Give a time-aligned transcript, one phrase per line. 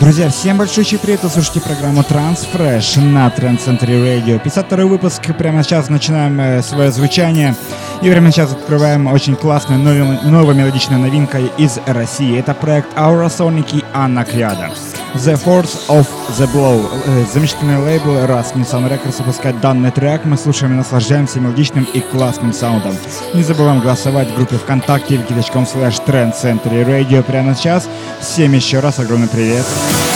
[0.00, 1.24] Друзья, всем большой привет!
[1.24, 4.38] Вы слушаете программу Transfresh на Trend Center Radio.
[4.38, 5.36] 52 выпуск.
[5.36, 7.56] Прямо сейчас начинаем э, свое звучание.
[8.00, 12.38] И прямо сейчас открываем очень классную новую, новую мелодичную новинку из России.
[12.38, 14.70] Это проект Aura Sonic и Анна Криада.
[15.14, 16.06] The Force of
[16.38, 16.88] the Blow.
[17.06, 20.24] Э, замечательный лейбл Rasmussen Records выпускает данный трек.
[20.24, 22.96] Мы слушаем и наслаждаемся мелодичным и классным саундом.
[23.34, 27.88] Не забываем голосовать в группе ВКонтакте wiki.com slash Trend Center Radio прямо сейчас.
[28.20, 29.48] Всем еще раз огромный привет.
[29.48, 30.07] Привет.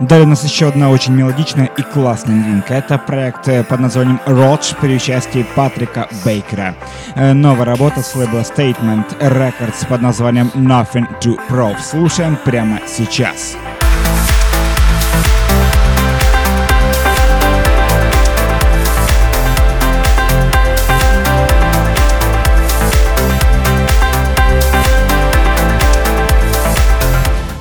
[0.00, 2.74] Далее у нас еще одна очень мелодичная и классная новинка.
[2.74, 6.74] Это проект э, под названием Rodge при участии Патрика Бейкера.
[7.14, 11.80] Э, новая работа с лейбла Statement Records под названием Nothing to Prove.
[11.80, 13.14] Слушаем прямо сейчас.
[13.14, 13.73] Сейчас.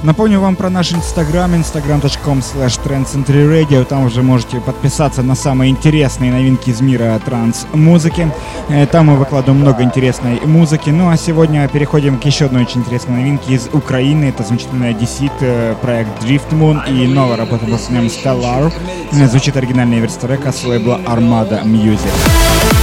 [0.03, 3.85] Напомню вам про наш инстаграм, instagram.com slash trendcenturyradio.
[3.85, 8.29] Там уже можете подписаться на самые интересные новинки из мира транс-музыки.
[8.67, 10.89] Э, там мы выкладываем много интересной музыки.
[10.89, 14.25] Ну а сегодня переходим к еще одной очень интересной новинке из Украины.
[14.25, 18.73] Это замечательная Deceit, э, проект Drift Moon и новая работа под названием Stellar.
[19.13, 22.82] Э, звучит оригинальная версия трека с лейбла Armada Music.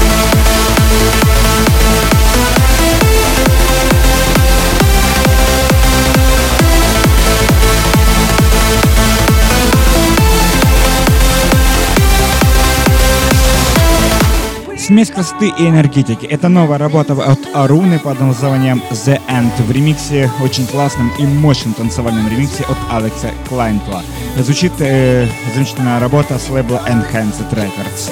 [14.91, 16.27] Смесь красоты и энергетики.
[16.27, 21.75] Это новая работа от Аруны под названием The End в ремиксе, очень классном и мощном
[21.75, 24.03] танцевальном ремиксе от Алекса Клайнтла.
[24.37, 28.11] Звучит э, замечательная работа с лейбла Enhanced Records.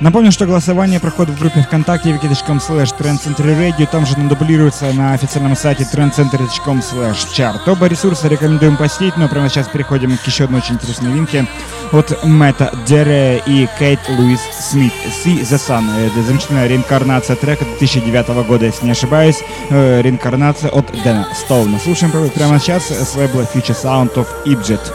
[0.00, 3.88] Напомню, что голосование проходит в группе ВКонтакте wiki.com slash trendcenterradio.
[3.90, 7.60] Там же надублируется на официальном сайте trendcenter.com slash chart.
[7.66, 11.46] Оба ресурса рекомендуем посетить, но прямо сейчас переходим к еще одной очень интересной новинке
[11.92, 14.92] от Мэтта Дере и Кейт Луис Смит.
[15.24, 15.88] See the Sun.
[16.06, 19.38] Это замечательная реинкарнация трека 2009 года, если не ошибаюсь.
[19.70, 21.78] Э, реинкарнация от Дэна Стоуна.
[21.78, 24.92] Слушаем прямо сейчас с лейбла Future Sound of Egypt.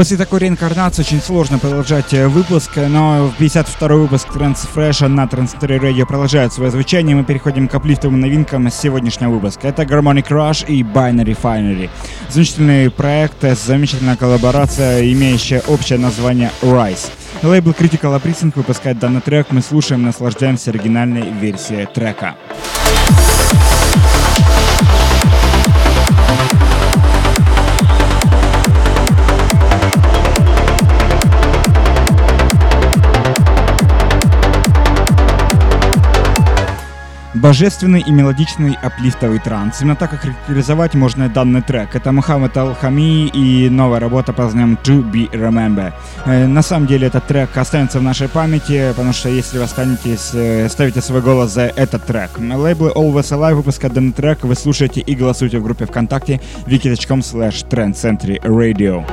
[0.00, 5.78] После такой реинкарнации очень сложно продолжать э, выпуск, но в 52 выпуск Transfresh на Transitory
[5.78, 7.14] Radio продолжает свое звучание.
[7.14, 9.68] Мы переходим к аплифтовым новинкам сегодняшнего выпуска.
[9.68, 11.90] Это Harmonic Rush и Binary Finery.
[12.30, 17.10] Замечательный проект, замечательная коллаборация, имеющая общее название Rise.
[17.42, 19.48] Лейбл Critical Appreciation выпускает данный трек.
[19.50, 22.36] Мы слушаем, наслаждаемся оригинальной версией трека.
[37.50, 39.82] Божественный и мелодичный аплифтовый транс.
[39.82, 41.96] Именно так характеризовать можно данный трек.
[41.96, 45.92] Это Мухаммад Алхами и новая работа под названием To Be Remember.
[46.26, 50.30] Э, на самом деле этот трек останется в нашей памяти, потому что если вы останетесь,
[50.32, 52.30] э, ставите свой голос за этот трек.
[52.38, 57.66] Лейблы Always Alive выпускают данный трек, вы слушаете и голосуете в группе ВКонтакте wiki.com slash
[57.68, 59.04] trendcentury radio.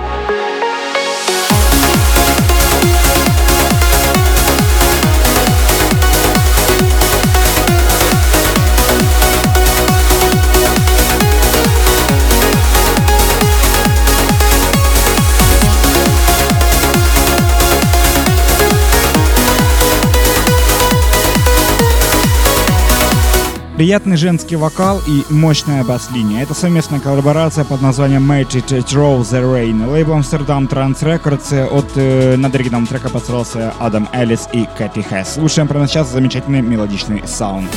[23.78, 26.42] Приятный женский вокал и мощная бас-линия.
[26.42, 29.88] Это совместная коллаборация под названием Magic Throw the Rain.
[29.88, 35.36] Лейбл Amsterdam Trans Records от э, над оригиналом трека постарался Адам Эллис и Кэти Хэс.
[35.36, 37.70] Слушаем прямо сейчас замечательный мелодичный саунд.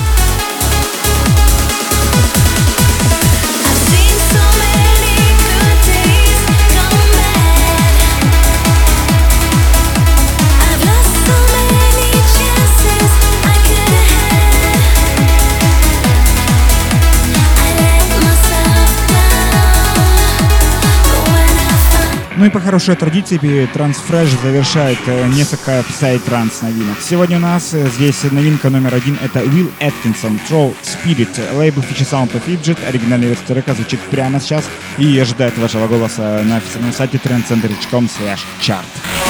[22.50, 23.38] По хорошей традиции
[23.72, 26.96] Transfresh завершает э, несколько псай-транс новинок.
[27.00, 32.10] Сегодня у нас э, здесь новинка номер один— это Will Atkinson, Troll Spirit, лейбл Feature
[32.10, 34.64] Sound of Fidget, оригинальный версия трека звучит прямо сейчас
[34.98, 39.29] и ожидает вашего голоса на официальном сайте trendcenter.com slash chart.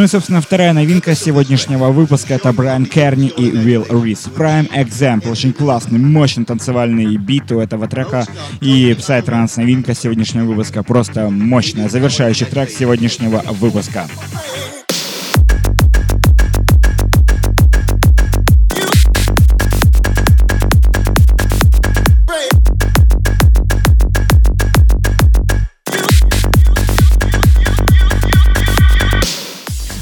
[0.00, 4.30] Ну и, собственно, вторая новинка сегодняшнего выпуска— это Брайан Керни и Will Рис.
[4.34, 5.30] Prime Example.
[5.30, 8.26] Очень классный, мощный танцевальный бит у этого трека.
[8.62, 10.82] И Psytrance новинка сегодняшнего выпуска.
[10.82, 11.90] Просто мощная.
[11.90, 14.08] Завершающий трек сегодняшнего выпуска.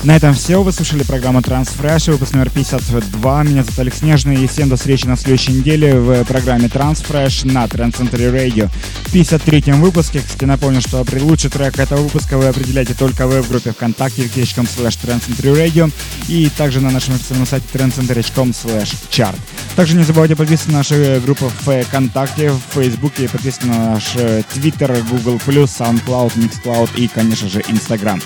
[0.09, 0.63] На этом все.
[0.63, 3.43] Вы слушали программу Transfresh, выпуск номер 52.
[3.43, 4.43] Меня зовут Алекс Нежный.
[4.43, 8.71] И всем до встречи на следующей неделе в программе Transfresh на Trend Center Radio.
[9.05, 13.51] В 53-м выпуске, кстати, напомню, что лучший трек этого выпуска вы определяете только вы в
[13.51, 14.99] группе ВКонтакте wiki.com slash
[15.43, 15.93] Radio
[16.27, 19.37] и также на нашем официальном сайте trendcenter.com slash chart.
[19.77, 24.17] Также не забывайте подписываться на нашу группу ВКонтакте, в Фейсбуке, подписываться на наш
[24.55, 28.23] Твиттер, Google+, SoundCloud, Mixcloud и, конечно же, Instagram.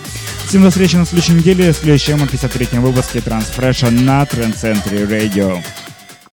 [0.46, 5.62] Всем до встречи на следующей неделе в следующем 53-м выпуске Трансфреша на Трендцентре Radio.